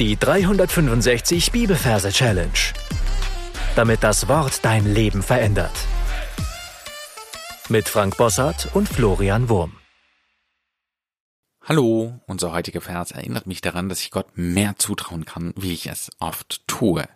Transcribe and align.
Die 0.00 0.16
365 0.16 1.52
Bibelverse 1.52 2.10
Challenge. 2.10 2.50
Damit 3.76 4.02
das 4.02 4.26
Wort 4.26 4.64
dein 4.64 4.92
Leben 4.92 5.22
verändert. 5.22 5.70
Mit 7.68 7.88
Frank 7.88 8.16
Bossart 8.16 8.74
und 8.74 8.88
Florian 8.88 9.48
Wurm. 9.48 9.76
Hallo, 11.62 12.20
unser 12.26 12.50
heutiger 12.50 12.80
Vers 12.80 13.12
erinnert 13.12 13.46
mich 13.46 13.60
daran, 13.60 13.88
dass 13.88 14.00
ich 14.00 14.10
Gott 14.10 14.26
mehr 14.36 14.74
zutrauen 14.78 15.26
kann, 15.26 15.54
wie 15.56 15.72
ich 15.72 15.86
es 15.86 16.10
oft 16.18 16.66
tue. 16.66 17.08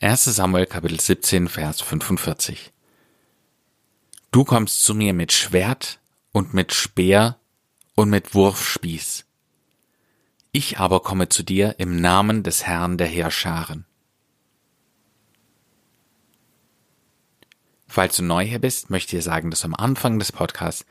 1 0.00 0.24
Samuel 0.24 0.66
Kapitel 0.66 0.98
17, 0.98 1.48
Vers 1.48 1.80
45. 1.80 2.72
Du 4.32 4.42
kommst 4.42 4.82
zu 4.82 4.96
mir 4.96 5.14
mit 5.14 5.32
Schwert 5.32 6.00
und 6.32 6.54
mit 6.54 6.74
Speer 6.74 7.38
und 7.94 8.10
mit 8.10 8.34
Wurfspieß. 8.34 9.26
Ich 10.56 10.78
aber 10.78 11.00
komme 11.00 11.28
zu 11.28 11.42
dir 11.42 11.74
im 11.78 12.00
Namen 12.00 12.44
des 12.44 12.64
Herrn 12.64 12.96
der 12.96 13.08
Heerscharen. 13.08 13.86
Falls 17.88 18.14
du 18.14 18.22
neu 18.22 18.44
hier 18.44 18.60
bist, 18.60 18.88
möchte 18.88 19.16
ich 19.16 19.20
dir 19.20 19.24
sagen, 19.24 19.50
dass 19.50 19.64
am 19.64 19.74
Anfang 19.74 20.20
des 20.20 20.30
Podcasts 20.30 20.86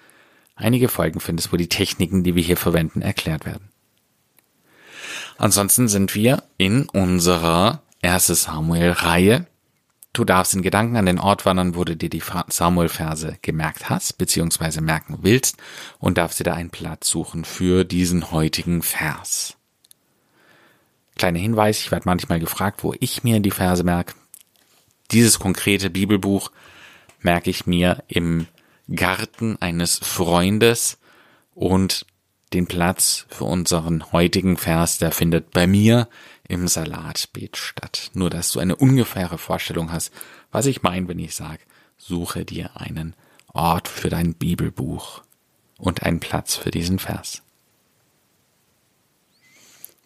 einige 0.56 0.90
Folgen 0.90 1.22
findest, 1.22 1.54
wo 1.54 1.56
die 1.56 1.70
Techniken, 1.70 2.26
die 2.26 2.36
wir 2.36 2.44
hier 2.44 2.58
verwenden, 2.58 3.02
erklärt 3.02 3.46
werden. 3.46 3.70
Ansonsten 5.38 5.88
sind 5.88 6.14
wir 6.14 6.44
in 6.58 6.90
unserer 6.90 7.84
1. 8.02 8.28
Samuel-Reihe. 8.28 9.48
Du 10.12 10.26
darfst 10.26 10.54
in 10.54 10.62
Gedanken 10.62 10.96
an 10.96 11.08
den 11.08 11.20
Ort 11.20 11.46
wandern, 11.46 11.76
wo 11.76 11.84
du 11.86 11.96
dir 11.96 12.10
die 12.10 12.22
Samuel-Verse 12.48 13.38
gemerkt 13.42 13.90
hast, 13.90 14.20
beziehungsweise 14.20 14.80
merken 14.82 15.20
willst, 15.22 15.58
und 15.98 16.20
darfst 16.20 16.40
dir 16.40 16.44
da 16.44 16.54
einen 16.54 16.70
Platz 16.70 17.10
suchen 17.10 17.46
für 17.46 17.84
diesen 17.84 18.30
heutigen 18.30 18.84
Vers. 18.84 19.58
Kleiner 21.16 21.40
Hinweis, 21.40 21.80
ich 21.80 21.92
werde 21.92 22.08
manchmal 22.08 22.40
gefragt, 22.40 22.84
wo 22.84 22.94
ich 23.00 23.24
mir 23.24 23.40
die 23.40 23.52
Verse 23.52 23.84
merke. 23.84 24.14
Dieses 25.12 25.40
konkrete 25.40 25.90
Bibelbuch 25.90 26.52
merke 27.22 27.50
ich 27.50 27.66
mir 27.66 28.04
im 28.08 28.48
Garten 28.94 29.58
eines 29.62 30.00
Freundes 30.00 30.98
und 31.54 32.06
den 32.54 32.68
Platz 32.68 33.26
für 33.30 33.46
unseren 33.46 34.12
heutigen 34.12 34.58
Vers, 34.58 34.98
der 34.98 35.12
findet 35.12 35.52
bei 35.52 35.68
mir 35.68 36.08
im 36.48 36.68
Salatbeet 36.68 37.58
statt. 37.58 38.12
Nur, 38.14 38.30
dass 38.30 38.52
du 38.52 38.60
eine 38.60 38.76
ungefähre 38.76 39.38
Vorstellung 39.38 39.92
hast, 39.92 40.12
was 40.52 40.66
ich 40.66 40.84
meine, 40.84 41.08
wenn 41.08 41.20
ich 41.20 41.36
sage, 41.36 41.62
suche 41.98 42.46
dir 42.46 42.76
einen 42.76 43.16
Ort 43.48 43.88
für 43.88 44.10
dein 44.10 44.34
Bibelbuch 44.34 45.24
und 45.78 46.04
einen 46.04 46.20
Platz 46.20 46.56
für 46.56 46.72
diesen 46.72 47.00
Vers. 47.00 47.43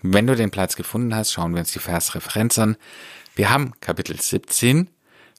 Wenn 0.02 0.28
du 0.28 0.36
den 0.36 0.52
Platz 0.52 0.76
gefunden 0.76 1.16
hast, 1.16 1.32
schauen 1.34 1.54
wir 1.54 1.60
uns 1.60 1.72
die 1.72 1.80
Versreferenz 1.80 2.60
an. 2.60 2.78
Wir 3.36 3.50
haben 3.50 3.74
Kapitel 3.82 4.20
17, 4.20 4.90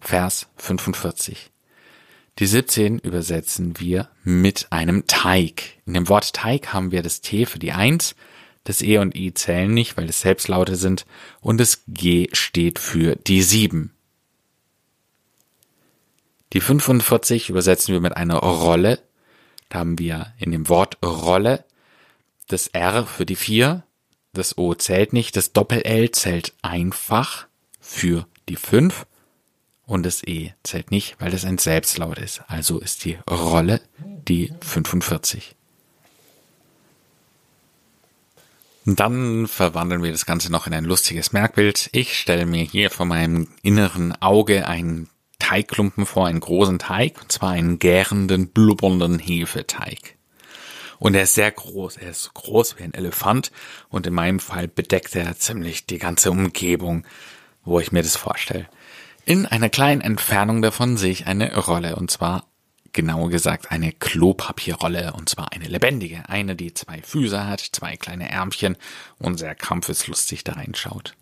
Vers 0.00 0.48
45. 0.56 1.50
Die 2.38 2.46
17 2.46 2.98
übersetzen 2.98 3.78
wir 3.78 4.08
mit 4.24 4.68
einem 4.70 5.06
Teig. 5.06 5.78
In 5.86 5.94
dem 5.94 6.08
Wort 6.08 6.32
Teig 6.32 6.72
haben 6.72 6.90
wir 6.90 7.02
das 7.02 7.20
T 7.20 7.46
für 7.46 7.58
die 7.58 7.72
1, 7.72 8.16
das 8.64 8.82
E 8.82 8.98
und 8.98 9.16
I 9.16 9.32
zählen 9.32 9.72
nicht, 9.72 9.96
weil 9.96 10.08
es 10.08 10.20
Selbstlaute 10.20 10.76
sind, 10.76 11.06
und 11.40 11.58
das 11.58 11.82
G 11.88 12.28
steht 12.32 12.78
für 12.78 13.16
die 13.16 13.42
7. 13.42 13.92
Die 16.52 16.60
45 16.60 17.48
übersetzen 17.48 17.92
wir 17.92 18.00
mit 18.00 18.16
einer 18.16 18.36
Rolle. 18.36 19.00
Da 19.68 19.80
haben 19.80 19.98
wir 19.98 20.32
in 20.38 20.50
dem 20.50 20.68
Wort 20.68 20.98
Rolle 21.04 21.64
das 22.46 22.68
R 22.68 23.06
für 23.06 23.26
die 23.26 23.36
4, 23.36 23.82
das 24.32 24.58
O 24.58 24.74
zählt 24.74 25.12
nicht, 25.12 25.36
das 25.36 25.52
Doppel-L 25.52 26.10
zählt 26.10 26.54
einfach 26.62 27.46
für 27.80 28.26
die 28.48 28.56
5 28.56 29.06
und 29.86 30.04
das 30.04 30.22
E 30.22 30.52
zählt 30.62 30.90
nicht, 30.90 31.16
weil 31.18 31.30
das 31.30 31.44
ein 31.44 31.58
Selbstlaut 31.58 32.18
ist. 32.18 32.42
Also 32.46 32.78
ist 32.78 33.04
die 33.04 33.18
Rolle 33.28 33.80
die 33.98 34.52
45. 34.60 35.54
Und 38.84 39.00
dann 39.00 39.46
verwandeln 39.46 40.02
wir 40.02 40.12
das 40.12 40.26
Ganze 40.26 40.50
noch 40.50 40.66
in 40.66 40.74
ein 40.74 40.84
lustiges 40.84 41.32
Merkbild. 41.32 41.88
Ich 41.92 42.18
stelle 42.18 42.46
mir 42.46 42.64
hier 42.64 42.90
vor 42.90 43.06
meinem 43.06 43.48
inneren 43.62 44.12
Auge 44.22 44.66
einen 44.66 45.08
Teigklumpen 45.38 46.04
vor, 46.04 46.26
einen 46.26 46.40
großen 46.40 46.78
Teig, 46.78 47.20
und 47.20 47.32
zwar 47.32 47.50
einen 47.50 47.78
gärenden, 47.78 48.48
blubbernden 48.48 49.18
Hefeteig. 49.18 50.17
Und 50.98 51.14
er 51.14 51.22
ist 51.22 51.34
sehr 51.34 51.50
groß. 51.50 51.96
Er 51.96 52.10
ist 52.10 52.32
groß 52.34 52.78
wie 52.78 52.84
ein 52.84 52.94
Elefant. 52.94 53.52
Und 53.88 54.06
in 54.06 54.14
meinem 54.14 54.40
Fall 54.40 54.68
bedeckt 54.68 55.14
er 55.14 55.36
ziemlich 55.36 55.86
die 55.86 55.98
ganze 55.98 56.30
Umgebung, 56.30 57.04
wo 57.64 57.80
ich 57.80 57.92
mir 57.92 58.02
das 58.02 58.16
vorstelle. 58.16 58.68
In 59.24 59.46
einer 59.46 59.68
kleinen 59.68 60.00
Entfernung 60.00 60.62
davon 60.62 60.96
sehe 60.96 61.12
ich 61.12 61.26
eine 61.26 61.54
Rolle. 61.54 61.96
Und 61.96 62.10
zwar, 62.10 62.46
genauer 62.92 63.30
gesagt, 63.30 63.70
eine 63.70 63.92
Klopapierrolle. 63.92 65.12
Und 65.12 65.28
zwar 65.28 65.52
eine 65.52 65.66
lebendige. 65.66 66.28
Eine, 66.28 66.56
die 66.56 66.74
zwei 66.74 67.02
Füße 67.02 67.46
hat, 67.46 67.60
zwei 67.60 67.96
kleine 67.96 68.30
Ärmchen 68.30 68.76
und 69.18 69.38
sehr 69.38 69.54
kampfeslustig 69.54 70.44
da 70.44 70.54
reinschaut. 70.54 71.14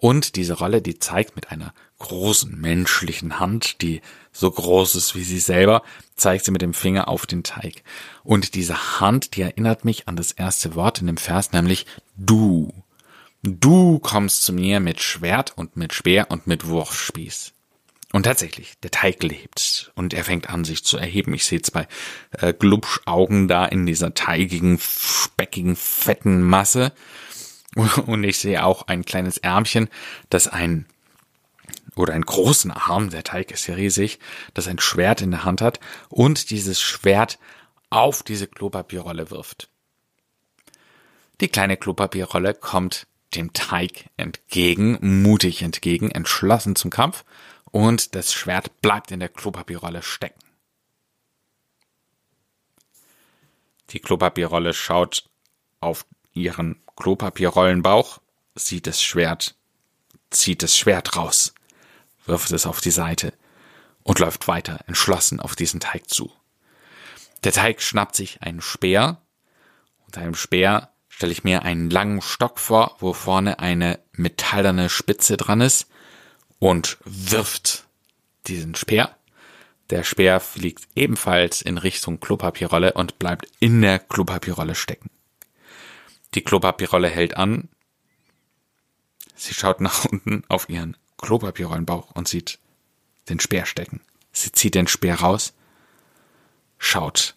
Und 0.00 0.36
diese 0.36 0.54
Rolle, 0.54 0.80
die 0.80 1.00
zeigt 1.00 1.34
mit 1.34 1.50
einer 1.50 1.74
großen 1.98 2.56
menschlichen 2.56 3.40
Hand, 3.40 3.82
die 3.82 4.00
so 4.30 4.48
groß 4.48 4.94
ist 4.94 5.16
wie 5.16 5.24
sie 5.24 5.40
selber, 5.40 5.82
zeigt 6.14 6.44
sie 6.44 6.52
mit 6.52 6.62
dem 6.62 6.72
Finger 6.72 7.08
auf 7.08 7.26
den 7.26 7.42
Teig. 7.42 7.82
Und 8.22 8.54
diese 8.54 9.00
Hand, 9.00 9.34
die 9.34 9.42
erinnert 9.42 9.84
mich 9.84 10.06
an 10.06 10.14
das 10.14 10.30
erste 10.30 10.76
Wort 10.76 11.00
in 11.00 11.08
dem 11.08 11.16
Vers, 11.16 11.50
nämlich 11.50 11.84
du. 12.16 12.72
Du 13.42 13.98
kommst 13.98 14.44
zu 14.44 14.52
mir 14.52 14.78
mit 14.78 15.00
Schwert 15.00 15.58
und 15.58 15.76
mit 15.76 15.92
Speer 15.92 16.30
und 16.30 16.46
mit 16.46 16.68
Wurfspieß. 16.68 17.52
Und 18.12 18.22
tatsächlich, 18.22 18.74
der 18.84 18.92
Teig 18.92 19.20
lebt 19.24 19.90
und 19.96 20.14
er 20.14 20.22
fängt 20.22 20.48
an, 20.48 20.64
sich 20.64 20.84
zu 20.84 20.96
erheben. 20.96 21.34
Ich 21.34 21.44
sehe 21.44 21.60
zwei 21.60 21.88
äh, 22.38 22.54
Glubschaugen 22.54 23.48
da 23.48 23.66
in 23.66 23.84
dieser 23.84 24.14
teigigen, 24.14 24.78
speckigen, 24.78 25.74
fetten 25.74 26.40
Masse. 26.42 26.92
Und 28.06 28.24
ich 28.24 28.38
sehe 28.38 28.64
auch 28.64 28.88
ein 28.88 29.04
kleines 29.04 29.38
Ärmchen, 29.38 29.88
das 30.30 30.48
ein 30.48 30.86
oder 31.96 32.14
einen 32.14 32.24
großen 32.24 32.70
Arm, 32.70 33.10
der 33.10 33.24
Teig 33.24 33.50
ist 33.50 33.66
ja 33.66 33.74
riesig, 33.74 34.20
das 34.54 34.68
ein 34.68 34.78
Schwert 34.78 35.20
in 35.20 35.32
der 35.32 35.44
Hand 35.44 35.60
hat 35.60 35.80
und 36.08 36.50
dieses 36.50 36.80
Schwert 36.80 37.38
auf 37.90 38.22
diese 38.22 38.46
Klopapierrolle 38.46 39.30
wirft. 39.32 39.68
Die 41.40 41.48
kleine 41.48 41.76
Klopapierrolle 41.76 42.54
kommt 42.54 43.08
dem 43.34 43.52
Teig 43.52 44.10
entgegen, 44.16 44.98
mutig 45.22 45.62
entgegen, 45.62 46.10
entschlossen 46.10 46.76
zum 46.76 46.90
Kampf 46.90 47.24
und 47.72 48.14
das 48.14 48.32
Schwert 48.32 48.80
bleibt 48.80 49.10
in 49.10 49.18
der 49.18 49.28
Klopapierrolle 49.28 50.02
stecken. 50.02 50.40
Die 53.90 54.00
Klopapierrolle 54.00 54.72
schaut 54.72 55.24
auf 55.80 56.06
ihren 56.38 56.80
Klopapierrollenbauch, 56.96 58.20
sieht 58.54 58.86
das 58.86 59.02
Schwert, 59.02 59.54
zieht 60.30 60.62
das 60.62 60.76
Schwert 60.76 61.16
raus 61.16 61.54
wirft 62.28 62.52
es 62.52 62.66
auf 62.66 62.80
die 62.80 62.90
Seite 62.90 63.32
und 64.02 64.20
läuft 64.20 64.46
weiter 64.46 64.80
entschlossen 64.86 65.40
auf 65.40 65.56
diesen 65.56 65.80
Teig 65.80 66.08
zu. 66.08 66.30
Der 67.44 67.52
Teig 67.52 67.82
schnappt 67.82 68.14
sich 68.14 68.42
einen 68.42 68.60
Speer. 68.60 69.20
Unter 70.06 70.20
einem 70.20 70.34
Speer 70.34 70.90
stelle 71.08 71.32
ich 71.32 71.44
mir 71.44 71.62
einen 71.62 71.90
langen 71.90 72.22
Stock 72.22 72.58
vor, 72.58 72.96
wo 73.00 73.12
vorne 73.12 73.58
eine 73.58 73.98
metallerne 74.12 74.88
Spitze 74.88 75.36
dran 75.36 75.60
ist 75.60 75.88
und 76.58 76.98
wirft 77.04 77.86
diesen 78.46 78.74
Speer. 78.74 79.14
Der 79.90 80.04
Speer 80.04 80.40
fliegt 80.40 80.86
ebenfalls 80.94 81.62
in 81.62 81.78
Richtung 81.78 82.20
Klopapierrolle 82.20 82.92
und 82.92 83.18
bleibt 83.18 83.48
in 83.58 83.80
der 83.80 83.98
Klopapierrolle 83.98 84.74
stecken. 84.74 85.10
Die 86.34 86.42
Klopapierrolle 86.42 87.08
hält 87.08 87.36
an. 87.36 87.68
Sie 89.34 89.54
schaut 89.54 89.80
nach 89.80 90.04
unten 90.04 90.42
auf 90.48 90.68
ihren 90.68 90.96
Klopapierrollenbauch 91.18 92.10
und 92.12 92.28
sieht 92.28 92.58
den 93.28 93.40
Speer 93.40 93.66
stecken. 93.66 94.00
Sie 94.32 94.52
zieht 94.52 94.74
den 94.74 94.88
Speer 94.88 95.16
raus, 95.16 95.52
schaut 96.78 97.34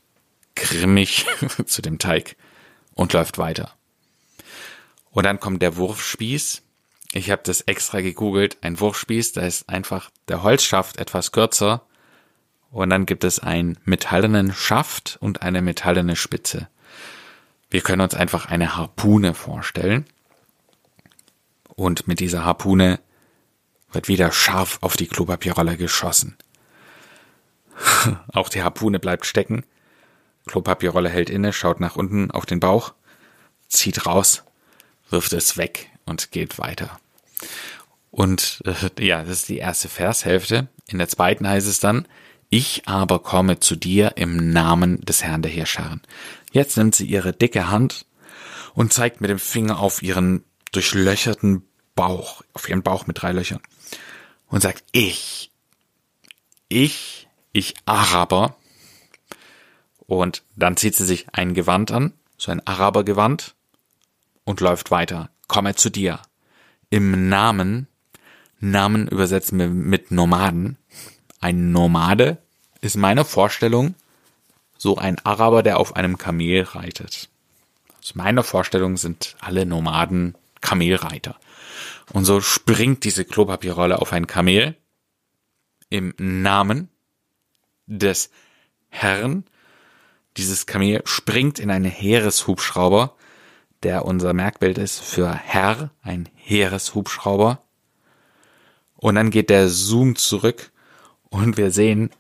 grimmig 0.56 1.26
zu 1.66 1.82
dem 1.82 2.00
Teig 2.00 2.36
und 2.94 3.14
läuft 3.14 3.38
weiter. 3.38 3.74
Und 5.12 5.26
dann 5.26 5.40
kommt 5.40 5.62
der 5.62 5.76
Wurfspieß. 5.78 6.62
Ich 7.14 7.32
habe 7.32 7.42
das 7.44 7.62
extra 7.62 8.02
gegoogelt. 8.02 8.58
Ein 8.62 8.80
Wurfspieß, 8.80 9.34
da 9.34 9.42
ist 9.42 9.68
einfach 9.70 10.10
der 10.28 10.44
Holzschaft 10.44 10.98
etwas 10.98 11.32
kürzer. 11.32 11.86
Und 12.72 12.90
dann 12.90 13.06
gibt 13.06 13.26
es 13.26 13.40
einen 13.40 13.78
metallenen 13.84 14.54
Schaft 14.54 15.18
und 15.20 15.42
eine 15.42 15.62
metallene 15.62 16.16
Spitze. 16.16 16.70
Wir 17.72 17.82
können 17.82 18.02
uns 18.02 18.14
einfach 18.14 18.48
eine 18.48 18.76
Harpune 18.76 19.34
vorstellen. 19.34 20.06
Und 21.70 22.06
mit 22.08 22.20
dieser 22.20 22.46
Harpune 22.46 23.00
wird 23.92 24.10
wieder 24.10 24.32
scharf 24.32 24.78
auf 24.82 24.98
die 24.98 25.08
Klopapierrolle 25.08 25.78
geschossen. 25.78 26.38
Auch 28.34 28.50
die 28.50 28.62
Harpune 28.62 29.00
bleibt 29.00 29.26
stecken. 29.26 29.64
Klopapierrolle 30.48 31.10
hält 31.10 31.30
inne, 31.30 31.54
schaut 31.54 31.80
nach 31.80 31.96
unten 31.96 32.30
auf 32.30 32.46
den 32.46 32.60
Bauch, 32.60 32.94
zieht 33.68 34.06
raus, 34.06 34.44
wirft 35.10 35.34
es 35.34 35.56
weg 35.56 35.90
und 36.06 36.32
geht 36.32 36.60
weiter. 36.60 37.00
Und 38.10 38.62
äh, 38.66 39.06
ja, 39.06 39.22
das 39.22 39.30
ist 39.30 39.50
die 39.50 39.60
erste 39.60 39.88
Vershälfte. 39.88 40.68
In 40.88 40.98
der 40.98 41.08
zweiten 41.08 41.48
heißt 41.48 41.68
es 41.68 41.80
dann, 41.80 42.08
ich 42.52 42.88
aber 42.88 43.20
komme 43.20 43.60
zu 43.60 43.76
dir 43.76 44.18
im 44.18 44.52
Namen 44.52 45.02
des 45.02 45.24
Herrn 45.24 45.42
der 45.42 45.50
Heerscharen. 45.50 46.02
Jetzt 46.52 46.78
nimmt 46.78 46.94
sie 46.94 47.06
ihre 47.06 47.34
dicke 47.34 47.70
Hand 47.70 48.06
und 48.74 48.94
zeigt 48.94 49.22
mit 49.22 49.30
dem 49.30 49.40
Finger 49.40 49.80
auf 49.80 50.04
ihren 50.04 50.44
durchlöcherten 50.74 51.64
Bauch, 51.96 52.44
auf 52.54 52.70
ihren 52.70 52.84
Bauch 52.84 53.08
mit 53.08 53.22
drei 53.22 53.32
Löchern 53.32 53.62
und 54.48 54.62
sagt, 54.62 54.84
ich, 54.92 55.50
ich, 56.68 57.30
ich 57.54 57.74
Araber. 57.86 58.58
Und 60.06 60.44
dann 60.58 60.76
zieht 60.76 60.96
sie 60.96 61.06
sich 61.06 61.28
ein 61.32 61.54
Gewand 61.54 61.92
an, 61.92 62.14
so 62.38 62.52
ein 62.52 62.66
Arabergewand 62.68 63.56
und 64.44 64.60
läuft 64.60 64.92
weiter. 64.92 65.30
Komme 65.48 65.76
zu 65.76 65.90
dir. 65.90 66.20
Im 66.90 67.30
Namen, 67.30 67.88
Namen 68.60 69.08
übersetzen 69.08 69.58
wir 69.58 69.70
mit 69.70 70.12
Nomaden. 70.12 70.78
Ein 71.42 71.72
Nomade 71.72 72.38
ist 72.82 72.96
meine 72.96 73.26
Vorstellung 73.26 73.96
so 74.78 74.98
ein 74.98 75.18
Araber, 75.26 75.64
der 75.64 75.80
auf 75.80 75.96
einem 75.96 76.20
Kamel 76.20 76.62
reitet. 76.62 77.30
Aus 78.00 78.16
meiner 78.16 78.44
Vorstellung 78.44 78.96
sind 78.98 79.36
alle 79.40 79.66
Nomaden 79.66 80.36
Kamelreiter. 80.62 81.36
Und 82.14 82.26
so 82.26 82.42
springt 82.42 83.04
diese 83.04 83.26
Klopapierrolle 83.26 84.00
auf 84.00 84.14
ein 84.14 84.28
Kamel 84.28 84.76
im 85.90 86.14
Namen 86.18 86.90
des 87.88 88.30
Herrn. 88.90 89.44
Dieses 90.38 90.68
Kamel 90.68 91.02
springt 91.06 91.58
in 91.58 91.72
einen 91.72 91.90
Heereshubschrauber, 91.90 93.16
der 93.82 94.06
unser 94.06 94.34
Merkbild 94.34 94.78
ist 94.78 95.00
für 95.00 95.34
Herr, 95.34 95.90
ein 96.04 96.30
Heereshubschrauber. 96.36 97.64
Und 98.96 99.16
dann 99.16 99.32
geht 99.32 99.50
der 99.50 99.70
Zoom 99.70 100.16
zurück 100.16 100.72
und 101.32 101.58
wir 101.58 101.72
sehen, 101.72 102.12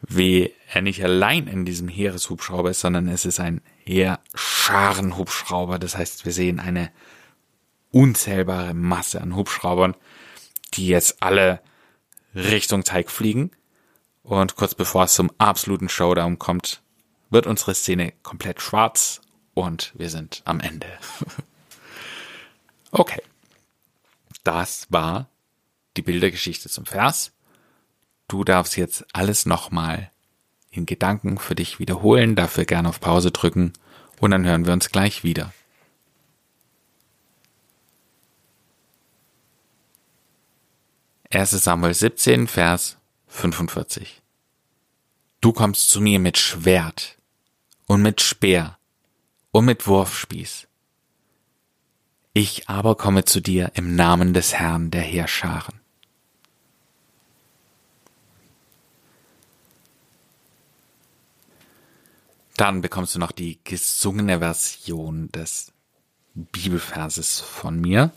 wie 0.00 0.52
er 0.72 0.82
nicht 0.82 1.04
allein 1.04 1.46
in 1.46 1.64
diesem 1.64 1.86
Heereshubschrauber 1.88 2.70
ist, 2.70 2.80
sondern 2.80 3.06
es 3.08 3.24
ist 3.24 3.38
ein 3.38 3.60
Heerscharenhubschrauber. 3.84 5.78
Das 5.78 5.96
heißt, 5.96 6.24
wir 6.24 6.32
sehen 6.32 6.58
eine 6.58 6.90
unzählbare 7.92 8.74
Masse 8.74 9.20
an 9.20 9.36
Hubschraubern, 9.36 9.94
die 10.74 10.88
jetzt 10.88 11.22
alle 11.22 11.60
Richtung 12.34 12.82
Teig 12.82 13.10
fliegen. 13.10 13.50
Und 14.22 14.56
kurz 14.56 14.74
bevor 14.74 15.04
es 15.04 15.14
zum 15.14 15.30
absoluten 15.38 15.88
Showdown 15.88 16.38
kommt, 16.38 16.82
wird 17.30 17.46
unsere 17.46 17.74
Szene 17.74 18.12
komplett 18.22 18.60
schwarz 18.60 19.20
und 19.54 19.92
wir 19.96 20.10
sind 20.10 20.42
am 20.44 20.60
Ende. 20.60 20.88
okay. 22.90 23.22
Das 24.44 24.86
war 24.90 25.28
die 25.96 26.02
Bildergeschichte 26.02 26.68
zum 26.68 26.86
Vers. 26.86 27.32
Du 28.28 28.44
darfst 28.44 28.76
jetzt 28.76 29.04
alles 29.12 29.46
nochmal 29.46 30.10
in 30.70 30.86
Gedanken 30.86 31.38
für 31.38 31.54
dich 31.54 31.78
wiederholen, 31.78 32.34
dafür 32.34 32.64
gerne 32.64 32.88
auf 32.88 33.00
Pause 33.00 33.30
drücken 33.30 33.72
und 34.20 34.30
dann 34.30 34.44
hören 34.44 34.66
wir 34.66 34.72
uns 34.72 34.90
gleich 34.90 35.24
wieder. 35.24 35.52
1 41.30 41.50
Samuel 41.50 41.94
17, 41.94 42.46
Vers 42.46 42.98
45. 43.28 44.22
Du 45.40 45.52
kommst 45.52 45.90
zu 45.90 46.00
mir 46.00 46.18
mit 46.18 46.38
Schwert 46.38 47.18
und 47.86 48.02
mit 48.02 48.20
Speer 48.20 48.78
und 49.50 49.64
mit 49.64 49.86
Wurfspieß. 49.86 50.66
Ich 52.32 52.68
aber 52.68 52.96
komme 52.96 53.24
zu 53.24 53.40
dir 53.40 53.72
im 53.74 53.96
Namen 53.96 54.34
des 54.34 54.54
Herrn 54.54 54.90
der 54.90 55.02
Heerscharen. 55.02 55.80
Dann 62.56 62.80
bekommst 62.80 63.14
du 63.14 63.18
noch 63.18 63.32
die 63.32 63.60
gesungene 63.64 64.38
Version 64.38 65.30
des 65.30 65.72
Bibelverses 66.34 67.40
von 67.40 67.80
mir. 67.80 68.12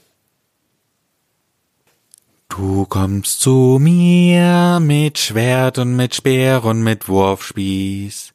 Du 2.48 2.86
kommst 2.86 3.42
zu 3.42 3.78
mir 3.80 4.80
mit 4.82 5.18
Schwert 5.20 5.78
und 5.78 5.96
mit 5.96 6.16
Speer 6.16 6.64
und 6.64 6.84
mit 6.84 7.08
Wurfspieß. 7.08 8.34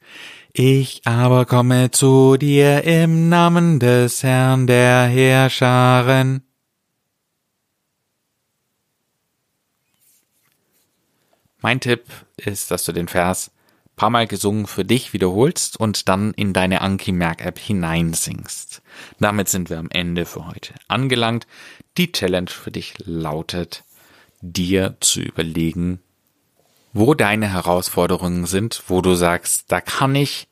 Ich 0.53 1.03
aber 1.05 1.47
komme 1.47 1.91
zu 1.91 2.37
dir 2.37 2.85
im 2.85 3.29
Namen 3.29 3.81
des 3.81 4.23
Herrn 4.23 4.67
der 4.67 5.07
Heerscharen. 5.07 6.43
Mein 11.61 11.81
Tipp 11.81 12.05
ist, 12.37 12.71
dass 12.71 12.85
du 12.85 12.93
den 12.93 13.09
Vers 13.09 13.50
paar 13.96 14.11
Mal 14.11 14.26
gesungen 14.26 14.67
für 14.67 14.85
dich 14.85 15.12
wiederholst 15.12 15.79
und 15.79 16.08
dann 16.08 16.32
in 16.35 16.52
deine 16.52 16.81
Anki 16.81 17.12
Merk 17.12 17.44
App 17.44 17.58
hineinsingst. 17.58 18.82
Damit 19.20 19.49
sind 19.49 19.70
wir 19.70 19.79
am 19.79 19.91
Ende 19.91 20.26
für 20.26 20.46
heute 20.46 20.75
angelangt. 20.88 21.46
Die 21.96 22.12
Challenge 22.12 22.50
für 22.50 22.70
dich 22.70 22.94
lautet, 23.05 23.85
dir 24.41 24.96
zu 25.00 25.20
überlegen, 25.20 26.00
wo 26.93 27.14
deine 27.14 27.52
Herausforderungen 27.52 28.46
sind, 28.46 28.82
wo 28.88 29.00
du 29.00 29.14
sagst, 29.14 29.70
da 29.70 29.81
kann 29.81 30.14
ich 30.14 30.49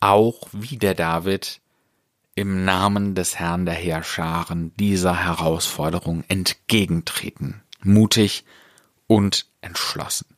auch 0.00 0.48
wie 0.52 0.76
der 0.76 0.94
David 0.94 1.60
im 2.34 2.64
Namen 2.64 3.16
des 3.16 3.38
Herrn 3.38 3.66
der 3.66 3.74
Heerscharen 3.74 4.72
dieser 4.76 5.24
Herausforderung 5.24 6.22
entgegentreten, 6.28 7.62
mutig 7.82 8.44
und 9.08 9.46
entschlossen. 9.60 10.37